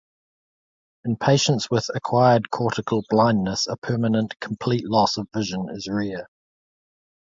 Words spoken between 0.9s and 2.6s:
In patients with acquired